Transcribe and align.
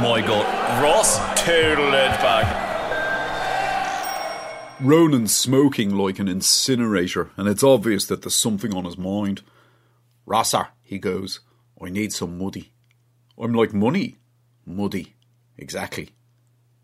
My 0.00 0.20
god. 0.20 0.82
Ross 0.82 1.18
total 1.40 1.88
it 1.88 2.10
back. 2.20 2.66
Ronan's 4.80 5.34
smoking 5.34 5.96
like 5.96 6.18
an 6.18 6.28
incinerator, 6.28 7.30
and 7.36 7.48
it's 7.48 7.64
obvious 7.64 8.06
that 8.06 8.22
there's 8.22 8.34
something 8.34 8.72
on 8.72 8.84
his 8.84 8.96
mind. 8.96 9.42
Rosser, 10.24 10.68
he 10.82 10.98
goes, 10.98 11.40
I 11.82 11.88
need 11.88 12.12
some 12.12 12.38
muddy. 12.38 12.72
I'm 13.36 13.52
like, 13.52 13.72
money? 13.72 14.18
Muddy. 14.64 15.14
Exactly. 15.56 16.10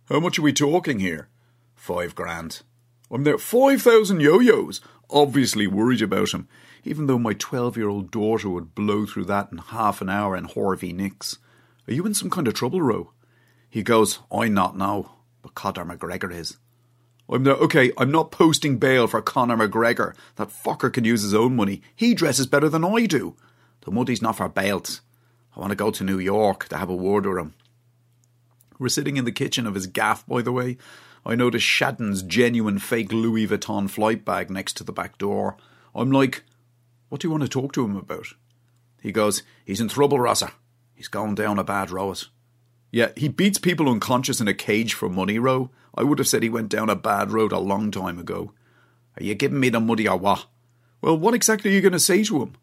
How 0.08 0.18
much 0.18 0.38
are 0.38 0.42
we 0.42 0.52
talking 0.52 0.98
here? 0.98 1.28
Five 1.76 2.14
grand. 2.14 2.62
I'm 3.10 3.22
there. 3.22 3.38
Five 3.38 3.82
thousand 3.82 4.20
yo-yos. 4.20 4.80
Obviously 5.10 5.66
worried 5.66 6.02
about 6.02 6.30
him, 6.30 6.48
even 6.82 7.06
though 7.06 7.18
my 7.18 7.34
twelve-year-old 7.34 8.10
daughter 8.10 8.48
would 8.48 8.74
blow 8.74 9.06
through 9.06 9.26
that 9.26 9.50
in 9.52 9.58
half 9.58 10.00
an 10.00 10.08
hour 10.08 10.36
in 10.36 10.44
Harvey 10.44 10.92
Nicks. 10.92 11.38
Are 11.86 11.92
you 11.92 12.06
in 12.06 12.14
some 12.14 12.30
kind 12.30 12.48
of 12.48 12.54
trouble, 12.54 12.80
Ro? 12.80 13.12
He 13.68 13.82
goes, 13.82 14.20
I'm 14.32 14.54
not 14.54 14.77
now, 14.77 15.16
but 15.42 15.54
Conor 15.54 15.84
McGregor 15.84 16.32
is. 16.32 16.56
I'm 17.28 17.44
there. 17.44 17.54
Okay, 17.54 17.90
I'm 17.96 18.10
not 18.10 18.30
posting 18.30 18.78
bail 18.78 19.06
for 19.06 19.22
Conor 19.22 19.56
McGregor. 19.56 20.14
That 20.36 20.48
fucker 20.48 20.92
can 20.92 21.05
use 21.05 21.22
his 21.22 21.34
own 21.34 21.56
money. 21.56 21.82
He 21.96 22.14
dresses 22.14 22.46
better 22.46 22.68
than 22.68 22.84
I 22.84 23.06
do. 23.06 23.36
The 23.82 23.90
money's 23.90 24.22
not 24.22 24.36
for 24.36 24.48
bails. 24.48 25.00
I 25.56 25.60
want 25.60 25.70
to 25.70 25.77
go 25.77 25.90
to 25.90 26.05
New 26.05 26.18
York 26.18 26.68
to 26.68 26.77
have 26.77 26.90
a 26.90 26.94
word 26.94 27.27
with 27.27 27.38
him. 27.38 27.55
We're 28.78 28.88
sitting 28.88 29.16
in 29.16 29.24
the 29.24 29.32
kitchen 29.32 29.66
of 29.66 29.74
his 29.74 29.86
gaff, 29.86 30.27
by 30.27 30.42
the 30.42 30.52
way. 30.52 30.77
I 31.24 31.34
notice 31.34 31.62
Shadden's 31.62 32.22
genuine 32.22 32.78
fake 32.78 33.12
Louis 33.12 33.46
Vuitton 33.46 33.88
flight 33.88 34.24
bag 34.24 34.50
next 34.50 34.74
to 34.78 34.84
the 34.84 34.92
back 34.92 35.16
door. 35.16 35.56
I'm 35.94 36.10
like, 36.10 36.42
what 37.08 37.20
do 37.20 37.28
you 37.28 37.30
want 37.30 37.44
to 37.44 37.48
talk 37.48 37.72
to 37.74 37.84
him 37.84 37.96
about? 37.96 38.27
He 39.00 39.12
goes, 39.12 39.42
he's 39.64 39.80
in 39.80 39.88
trouble, 39.88 40.18
Rosser. 40.18 40.51
He's 40.94 41.08
going 41.08 41.34
down 41.34 41.58
a 41.58 41.64
bad 41.64 41.90
road. 41.90 42.24
Yeah, 42.90 43.10
he 43.16 43.28
beats 43.28 43.58
people 43.58 43.88
unconscious 43.88 44.40
in 44.40 44.48
a 44.48 44.55
cage 44.55 44.94
for 44.94 45.08
money, 45.08 45.38
Ro. 45.38 45.70
I 45.94 46.05
would 46.05 46.18
have 46.18 46.28
said 46.28 46.42
he 46.42 46.48
went 46.48 46.68
down 46.68 46.88
a 46.88 46.96
bad 46.96 47.32
road 47.32 47.52
a 47.52 47.58
long 47.58 47.90
time 47.90 48.18
ago. 48.18 48.52
Are 49.18 49.24
you 49.24 49.34
giving 49.34 49.60
me 49.60 49.68
the 49.68 49.80
money 49.80 50.06
or 50.06 50.16
what? 50.16 50.46
Well, 51.00 51.18
what 51.18 51.34
exactly 51.34 51.70
are 51.70 51.74
you 51.74 51.80
going 51.80 51.92
to 51.92 51.98
say 51.98 52.22
to 52.24 52.42
him? 52.42 52.56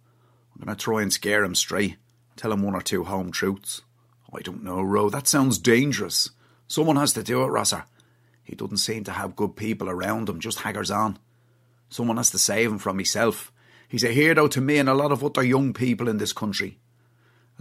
I'm 0.55 0.65
going 0.65 0.75
to 0.75 0.83
try 0.83 1.01
and 1.01 1.11
scare 1.11 1.43
him 1.43 1.55
straight. 1.55 1.97
Tell 2.35 2.51
him 2.51 2.63
one 2.63 2.75
or 2.75 2.81
two 2.81 3.03
home 3.03 3.31
truths. 3.31 3.81
I 4.33 4.39
don't 4.39 4.63
know, 4.63 4.81
Ro. 4.81 5.09
That 5.09 5.27
sounds 5.27 5.57
dangerous. 5.57 6.29
Someone 6.67 6.95
has 6.95 7.13
to 7.13 7.23
do 7.23 7.43
it, 7.43 7.47
Rosser. 7.47 7.83
He 8.43 8.55
doesn't 8.55 8.77
seem 8.77 9.03
to 9.05 9.11
have 9.11 9.35
good 9.35 9.55
people 9.55 9.89
around 9.89 10.29
him, 10.29 10.39
just 10.39 10.59
haggers 10.59 10.91
on. 10.91 11.19
Someone 11.89 12.17
has 12.17 12.31
to 12.31 12.39
save 12.39 12.71
him 12.71 12.77
from 12.79 12.97
himself. 12.97 13.51
He's 13.87 14.03
a 14.05 14.13
hero 14.13 14.47
to 14.47 14.61
me 14.61 14.77
and 14.77 14.87
a 14.87 14.93
lot 14.93 15.11
of 15.11 15.23
other 15.23 15.43
young 15.43 15.73
people 15.73 16.07
in 16.07 16.17
this 16.17 16.31
country. 16.31 16.79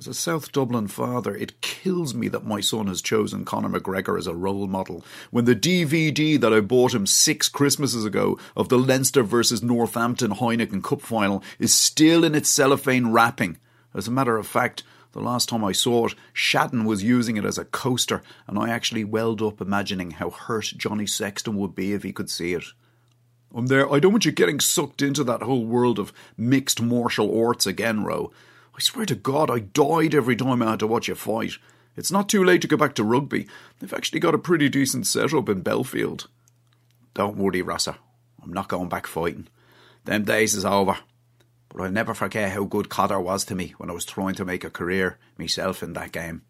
As 0.00 0.06
a 0.06 0.14
South 0.14 0.50
Dublin 0.50 0.88
father, 0.88 1.36
it 1.36 1.60
kills 1.60 2.14
me 2.14 2.28
that 2.28 2.46
my 2.46 2.60
son 2.60 2.86
has 2.86 3.02
chosen 3.02 3.44
Conor 3.44 3.68
McGregor 3.68 4.18
as 4.18 4.26
a 4.26 4.34
role 4.34 4.66
model 4.66 5.04
when 5.30 5.44
the 5.44 5.54
DVD 5.54 6.40
that 6.40 6.54
I 6.54 6.60
bought 6.60 6.94
him 6.94 7.04
six 7.04 7.50
Christmases 7.50 8.06
ago 8.06 8.38
of 8.56 8.70
the 8.70 8.78
Leinster 8.78 9.22
versus 9.22 9.62
Northampton 9.62 10.30
Heineken 10.30 10.82
Cup 10.82 11.02
final 11.02 11.44
is 11.58 11.74
still 11.74 12.24
in 12.24 12.34
its 12.34 12.48
cellophane 12.48 13.12
wrapping. 13.12 13.58
As 13.92 14.08
a 14.08 14.10
matter 14.10 14.38
of 14.38 14.46
fact, 14.46 14.84
the 15.12 15.20
last 15.20 15.50
time 15.50 15.62
I 15.62 15.72
saw 15.72 16.06
it, 16.06 16.14
Shadden 16.32 16.86
was 16.86 17.04
using 17.04 17.36
it 17.36 17.44
as 17.44 17.58
a 17.58 17.66
coaster, 17.66 18.22
and 18.46 18.58
I 18.58 18.70
actually 18.70 19.04
welled 19.04 19.42
up 19.42 19.60
imagining 19.60 20.12
how 20.12 20.30
hurt 20.30 20.72
Johnny 20.78 21.06
Sexton 21.06 21.58
would 21.58 21.74
be 21.74 21.92
if 21.92 22.04
he 22.04 22.12
could 22.14 22.30
see 22.30 22.54
it. 22.54 22.64
I'm 23.54 23.66
there. 23.66 23.92
I 23.92 23.98
don't 23.98 24.12
want 24.12 24.24
you 24.24 24.32
getting 24.32 24.60
sucked 24.60 25.02
into 25.02 25.24
that 25.24 25.42
whole 25.42 25.66
world 25.66 25.98
of 25.98 26.14
mixed 26.38 26.80
martial 26.80 27.38
arts 27.38 27.66
again, 27.66 28.02
Ro. 28.02 28.32
I 28.80 28.82
swear 28.82 29.04
to 29.04 29.14
God, 29.14 29.50
I 29.50 29.58
died 29.58 30.14
every 30.14 30.34
time 30.34 30.62
I 30.62 30.70
had 30.70 30.78
to 30.78 30.86
watch 30.86 31.10
a 31.10 31.14
fight. 31.14 31.58
It's 31.98 32.10
not 32.10 32.30
too 32.30 32.42
late 32.42 32.62
to 32.62 32.66
go 32.66 32.78
back 32.78 32.94
to 32.94 33.04
rugby. 33.04 33.46
They've 33.78 33.92
actually 33.92 34.20
got 34.20 34.34
a 34.34 34.38
pretty 34.38 34.70
decent 34.70 35.06
setup 35.06 35.50
in 35.50 35.60
Belfield. 35.60 36.28
Don't 37.12 37.36
worry, 37.36 37.60
Rosser. 37.60 37.96
I'm 38.42 38.54
not 38.54 38.68
going 38.68 38.88
back 38.88 39.06
fighting. 39.06 39.48
Them 40.06 40.24
days 40.24 40.54
is 40.54 40.64
over. 40.64 40.96
But 41.68 41.82
I'll 41.82 41.90
never 41.90 42.14
forget 42.14 42.52
how 42.52 42.64
good 42.64 42.88
Cotter 42.88 43.20
was 43.20 43.44
to 43.44 43.54
me 43.54 43.74
when 43.76 43.90
I 43.90 43.92
was 43.92 44.06
trying 44.06 44.34
to 44.36 44.46
make 44.46 44.64
a 44.64 44.70
career 44.70 45.18
myself 45.36 45.82
in 45.82 45.92
that 45.92 46.12
game. 46.12 46.40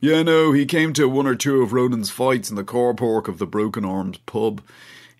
Yeah, 0.00 0.22
no, 0.22 0.52
he 0.52 0.64
came 0.64 0.94
to 0.94 1.06
one 1.06 1.26
or 1.26 1.34
two 1.34 1.60
of 1.60 1.74
Ronan's 1.74 2.08
fights 2.08 2.48
in 2.48 2.56
the 2.56 2.64
car 2.64 2.94
park 2.94 3.28
of 3.28 3.36
the 3.36 3.46
Broken 3.46 3.84
Arms 3.84 4.16
pub. 4.24 4.62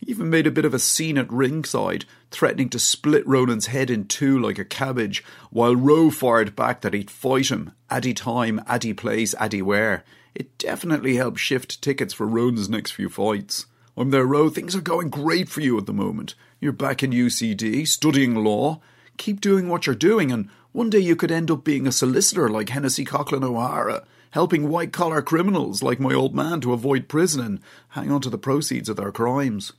He 0.00 0.10
even 0.10 0.30
made 0.30 0.46
a 0.46 0.52
bit 0.52 0.64
of 0.64 0.74
a 0.74 0.78
scene 0.78 1.18
at 1.18 1.30
ringside, 1.32 2.04
threatening 2.30 2.68
to 2.70 2.78
split 2.78 3.26
Ronan's 3.26 3.66
head 3.66 3.90
in 3.90 4.06
two 4.06 4.38
like 4.38 4.58
a 4.58 4.64
cabbage, 4.64 5.24
while 5.50 5.74
Ro 5.74 6.10
fired 6.10 6.54
back 6.54 6.82
that 6.82 6.94
he'd 6.94 7.10
fight 7.10 7.50
him, 7.50 7.72
addy 7.90 8.14
time, 8.14 8.60
addy 8.66 8.94
place, 8.94 9.34
addy 9.38 9.60
where. 9.60 10.04
It 10.34 10.56
definitely 10.58 11.16
helped 11.16 11.40
shift 11.40 11.82
tickets 11.82 12.14
for 12.14 12.26
Ronan's 12.26 12.68
next 12.68 12.92
few 12.92 13.08
fights. 13.08 13.66
I'm 13.96 14.10
there, 14.10 14.24
Ro. 14.24 14.48
Things 14.48 14.76
are 14.76 14.80
going 14.80 15.10
great 15.10 15.48
for 15.48 15.60
you 15.60 15.76
at 15.76 15.86
the 15.86 15.92
moment. 15.92 16.36
You're 16.60 16.72
back 16.72 17.02
in 17.02 17.10
UCD, 17.10 17.86
studying 17.88 18.36
law. 18.36 18.80
Keep 19.16 19.40
doing 19.40 19.68
what 19.68 19.86
you're 19.86 19.96
doing, 19.96 20.30
and 20.30 20.48
one 20.70 20.90
day 20.90 21.00
you 21.00 21.16
could 21.16 21.32
end 21.32 21.50
up 21.50 21.64
being 21.64 21.88
a 21.88 21.92
solicitor 21.92 22.48
like 22.48 22.68
Hennessy 22.68 23.04
Coghlan 23.04 23.42
O'Hara, 23.42 24.04
helping 24.30 24.68
white 24.68 24.92
collar 24.92 25.22
criminals 25.22 25.82
like 25.82 25.98
my 25.98 26.14
old 26.14 26.36
man 26.36 26.60
to 26.60 26.72
avoid 26.72 27.08
prison 27.08 27.44
and 27.44 27.60
hang 27.88 28.12
on 28.12 28.20
to 28.20 28.30
the 28.30 28.38
proceeds 28.38 28.88
of 28.88 28.96
their 28.96 29.10
crimes. 29.10 29.72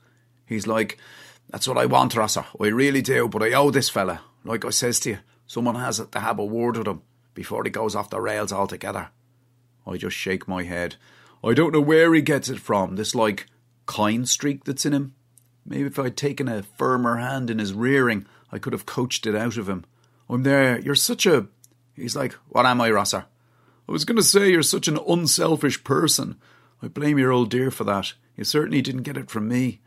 He's 0.50 0.66
like, 0.66 0.98
That's 1.48 1.68
what 1.68 1.78
I 1.78 1.86
want, 1.86 2.16
Rosser. 2.16 2.44
I 2.60 2.66
really 2.66 3.00
do, 3.00 3.28
but 3.28 3.42
I 3.42 3.52
owe 3.52 3.70
this 3.70 3.88
fella. 3.88 4.20
Like 4.44 4.64
I 4.64 4.70
says 4.70 4.98
to 5.00 5.10
you, 5.10 5.18
someone 5.46 5.76
has 5.76 6.04
to 6.04 6.20
have 6.20 6.38
a 6.38 6.44
word 6.44 6.76
with 6.76 6.88
him 6.88 7.02
before 7.34 7.62
he 7.64 7.70
goes 7.70 7.94
off 7.94 8.10
the 8.10 8.20
rails 8.20 8.52
altogether. 8.52 9.10
I 9.86 9.96
just 9.96 10.16
shake 10.16 10.48
my 10.48 10.64
head. 10.64 10.96
I 11.42 11.54
don't 11.54 11.72
know 11.72 11.80
where 11.80 12.12
he 12.12 12.20
gets 12.20 12.48
it 12.48 12.58
from, 12.58 12.96
this 12.96 13.14
like 13.14 13.46
kind 13.86 14.28
streak 14.28 14.64
that's 14.64 14.84
in 14.84 14.92
him. 14.92 15.14
Maybe 15.64 15.84
if 15.84 15.98
I'd 15.98 16.16
taken 16.16 16.48
a 16.48 16.64
firmer 16.64 17.18
hand 17.18 17.48
in 17.48 17.60
his 17.60 17.72
rearing, 17.72 18.26
I 18.50 18.58
could 18.58 18.72
have 18.72 18.86
coached 18.86 19.26
it 19.26 19.36
out 19.36 19.56
of 19.56 19.68
him. 19.68 19.84
I'm 20.28 20.42
there, 20.42 20.80
you're 20.80 20.96
such 20.96 21.26
a. 21.26 21.46
He's 21.94 22.16
like, 22.16 22.32
What 22.48 22.66
am 22.66 22.80
I, 22.80 22.90
Rosser? 22.90 23.26
I 23.88 23.92
was 23.92 24.04
going 24.04 24.16
to 24.16 24.22
say 24.22 24.50
you're 24.50 24.62
such 24.62 24.88
an 24.88 24.98
unselfish 25.08 25.84
person. 25.84 26.40
I 26.82 26.88
blame 26.88 27.18
your 27.18 27.30
old 27.30 27.50
dear 27.50 27.70
for 27.70 27.84
that. 27.84 28.14
You 28.36 28.42
certainly 28.42 28.82
didn't 28.82 29.02
get 29.02 29.16
it 29.16 29.30
from 29.30 29.48
me. 29.48 29.80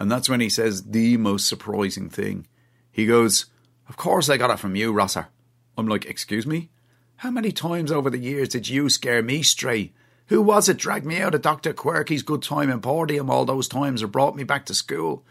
And 0.00 0.10
that's 0.10 0.30
when 0.30 0.40
he 0.40 0.48
says 0.48 0.84
the 0.84 1.18
most 1.18 1.46
surprising 1.46 2.08
thing. 2.08 2.46
He 2.90 3.04
goes, 3.04 3.44
Of 3.86 3.98
course 3.98 4.30
I 4.30 4.38
got 4.38 4.48
it 4.50 4.58
from 4.58 4.74
you, 4.74 4.92
Rosser. 4.94 5.28
I'm 5.76 5.86
like, 5.86 6.06
Excuse 6.06 6.46
me? 6.46 6.70
How 7.16 7.30
many 7.30 7.52
times 7.52 7.92
over 7.92 8.08
the 8.08 8.16
years 8.16 8.48
did 8.48 8.66
you 8.66 8.88
scare 8.88 9.22
me 9.22 9.42
stray? 9.42 9.92
Who 10.28 10.40
was 10.40 10.70
it 10.70 10.78
dragged 10.78 11.04
me 11.04 11.20
out 11.20 11.34
of 11.34 11.42
Dr. 11.42 11.74
Quirky's 11.74 12.22
good 12.22 12.40
time 12.40 12.70
and 12.70 12.76
Emporium 12.76 13.28
all 13.28 13.44
those 13.44 13.68
times 13.68 14.02
or 14.02 14.06
brought 14.06 14.34
me 14.34 14.42
back 14.42 14.64
to 14.66 14.74
school? 14.74 15.22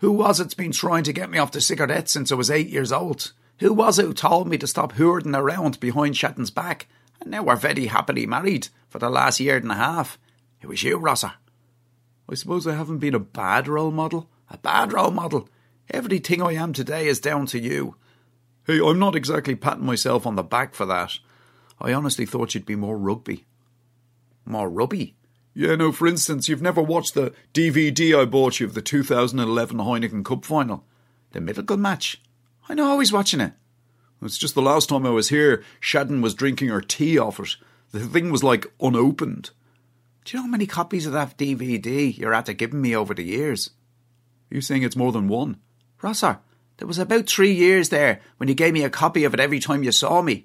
Who 0.00 0.12
was 0.12 0.40
it's 0.40 0.52
been 0.52 0.72
trying 0.72 1.04
to 1.04 1.12
get 1.14 1.30
me 1.30 1.38
off 1.38 1.52
the 1.52 1.62
cigarette 1.62 2.10
since 2.10 2.30
I 2.30 2.34
was 2.34 2.50
eight 2.50 2.68
years 2.68 2.92
old? 2.92 3.32
Who 3.60 3.72
was 3.72 3.98
it 3.98 4.04
who 4.04 4.12
told 4.12 4.46
me 4.46 4.58
to 4.58 4.66
stop 4.66 4.92
hoarding 4.92 5.34
around 5.34 5.80
behind 5.80 6.16
Shadden's 6.16 6.50
back? 6.50 6.86
And 7.22 7.30
now 7.30 7.44
we're 7.44 7.56
very 7.56 7.86
happily 7.86 8.26
married 8.26 8.68
for 8.90 8.98
the 8.98 9.08
last 9.08 9.40
year 9.40 9.56
and 9.56 9.72
a 9.72 9.76
half. 9.76 10.18
It 10.60 10.66
was 10.66 10.82
you, 10.82 10.98
Rosser. 10.98 11.32
I 12.30 12.34
suppose 12.34 12.66
I 12.66 12.74
haven't 12.74 12.98
been 12.98 13.14
a 13.14 13.20
bad 13.20 13.68
role 13.68 13.90
model. 13.90 14.28
A 14.50 14.58
bad 14.58 14.92
role 14.92 15.10
model. 15.10 15.48
Everything 15.90 16.42
I 16.42 16.52
am 16.52 16.72
today 16.72 17.06
is 17.06 17.20
down 17.20 17.46
to 17.46 17.58
you. 17.58 17.96
Hey, 18.66 18.80
I'm 18.80 18.98
not 18.98 19.16
exactly 19.16 19.54
patting 19.54 19.86
myself 19.86 20.26
on 20.26 20.36
the 20.36 20.42
back 20.42 20.74
for 20.74 20.84
that. 20.86 21.18
I 21.80 21.94
honestly 21.94 22.26
thought 22.26 22.54
you'd 22.54 22.66
be 22.66 22.76
more 22.76 22.98
rugby. 22.98 23.46
More 24.44 24.68
rugby? 24.68 25.14
Yeah, 25.54 25.74
no, 25.76 25.90
for 25.90 26.06
instance, 26.06 26.48
you've 26.48 26.62
never 26.62 26.82
watched 26.82 27.14
the 27.14 27.32
DVD 27.54 28.20
I 28.20 28.26
bought 28.26 28.60
you 28.60 28.66
of 28.66 28.74
the 28.74 28.82
2011 28.82 29.78
Heineken 29.78 30.24
Cup 30.24 30.44
final. 30.44 30.84
The 31.32 31.40
Middleton 31.40 31.80
match. 31.80 32.20
I 32.68 32.74
know, 32.74 32.92
I 32.92 32.96
was 32.96 33.12
watching 33.12 33.40
it. 33.40 33.52
It's 34.22 34.38
just 34.38 34.54
the 34.54 34.62
last 34.62 34.88
time 34.90 35.06
I 35.06 35.10
was 35.10 35.30
here, 35.30 35.62
Shadden 35.80 36.20
was 36.20 36.34
drinking 36.34 36.68
her 36.68 36.80
tea 36.80 37.18
off 37.18 37.40
it. 37.40 37.56
The 37.92 38.00
thing 38.00 38.30
was 38.30 38.44
like 38.44 38.66
unopened. 38.80 39.50
Do 40.28 40.36
you 40.36 40.42
know 40.42 40.46
how 40.46 40.50
many 40.50 40.66
copies 40.66 41.06
of 41.06 41.14
that 41.14 41.38
DVD 41.38 42.14
you're 42.14 42.34
after 42.34 42.52
giving 42.52 42.82
me 42.82 42.94
over 42.94 43.14
the 43.14 43.22
years? 43.22 43.70
You 44.50 44.60
saying 44.60 44.82
it's 44.82 44.94
more 44.94 45.10
than 45.10 45.26
one? 45.26 45.56
Rosser, 46.02 46.40
there 46.76 46.86
was 46.86 46.98
about 46.98 47.26
three 47.26 47.54
years 47.54 47.88
there 47.88 48.20
when 48.36 48.46
you 48.46 48.54
gave 48.54 48.74
me 48.74 48.84
a 48.84 48.90
copy 48.90 49.24
of 49.24 49.32
it 49.32 49.40
every 49.40 49.58
time 49.58 49.82
you 49.82 49.90
saw 49.90 50.20
me. 50.20 50.44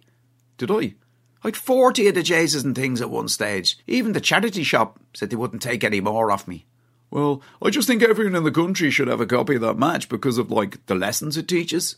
Did 0.58 0.72
I? 0.72 0.96
I'd 1.44 1.58
40 1.58 2.08
of 2.08 2.16
the 2.16 2.24
Jesus 2.24 2.64
and 2.64 2.74
things 2.74 3.02
at 3.02 3.10
one 3.10 3.28
stage. 3.28 3.78
Even 3.86 4.14
the 4.14 4.22
charity 4.22 4.64
shop 4.64 5.02
said 5.14 5.30
they 5.30 5.36
wouldn't 5.36 5.62
take 5.62 5.84
any 5.84 6.00
more 6.00 6.32
off 6.32 6.48
me. 6.48 6.66
Well, 7.12 7.42
I 7.62 7.70
just 7.70 7.90
think 7.90 8.04
everyone 8.04 8.38
in 8.38 8.46
the 8.46 8.52
country 8.52 8.90
should 8.90 9.10
have 9.10 9.20
a 9.20 9.26
copy 9.26 9.56
of 9.56 9.62
that 9.64 9.78
match 9.78 10.08
because 10.08 10.38
of, 10.38 10.50
like, 10.50 10.86
the 10.86 10.96
lessons 10.96 11.36
it 11.36 11.50
teaches. 11.50 11.98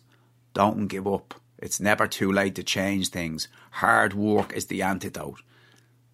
Don't 0.56 0.88
give 0.88 1.06
up. 1.06 1.36
It's 1.60 1.80
never 1.80 2.08
too 2.08 2.32
late 2.32 2.56
to 2.56 2.64
change 2.64 3.10
things. 3.10 3.48
Hard 3.74 4.16
work 4.16 4.54
is 4.54 4.66
the 4.66 4.82
antidote. 4.82 5.44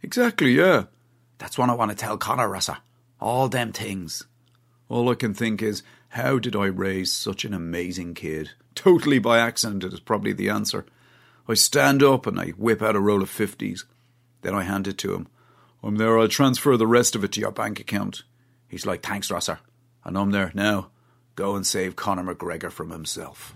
Exactly, 0.04 0.52
yeah. 0.52 0.88
That's 1.42 1.58
what 1.58 1.72
I 1.72 1.74
want 1.74 1.90
to 1.90 1.98
tell 1.98 2.20
Conor 2.20 2.48
Rosser. 2.48 2.78
All 3.20 3.50
them 3.50 3.74
things. 3.74 4.26
All 4.90 5.10
I 5.10 5.16
can 5.16 5.34
think 5.34 5.64
is, 5.64 5.82
how 6.10 6.38
did 6.38 6.56
I 6.56 6.66
raise 6.66 7.12
such 7.12 7.46
an 7.46 7.54
amazing 7.56 8.14
kid? 8.14 8.52
Totally 8.76 9.18
by 9.18 9.40
accident 9.40 9.84
is 9.84 10.00
probably 10.00 10.34
the 10.34 10.50
answer. 10.50 10.86
I 11.48 11.56
stand 11.56 12.04
up 12.04 12.28
and 12.28 12.40
I 12.40 12.50
whip 12.50 12.84
out 12.84 12.96
a 12.96 13.00
roll 13.00 13.24
of 13.24 13.30
fifties. 13.30 13.86
Then 14.44 14.54
I 14.54 14.62
hand 14.62 14.88
it 14.88 15.00
to 15.00 15.16
him. 15.16 15.30
I'm 15.82 15.96
there, 15.96 16.20
I'll 16.20 16.28
transfer 16.28 16.78
the 16.78 16.86
rest 16.86 17.16
of 17.16 17.24
it 17.24 17.32
to 17.32 17.40
your 17.40 17.52
bank 17.52 17.80
account. 17.80 18.22
He's 18.68 18.86
like, 18.86 19.02
thanks, 19.02 19.32
Rosser. 19.32 19.58
And 20.04 20.20
I'm 20.20 20.30
there, 20.30 20.52
now, 20.54 20.92
go 21.36 21.56
and 21.56 21.66
save 21.66 21.96
Conor 21.96 22.36
McGregor 22.36 22.72
from 22.72 22.92
himself. 22.92 23.56